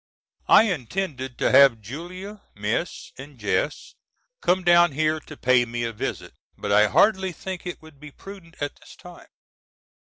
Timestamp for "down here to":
4.63-5.37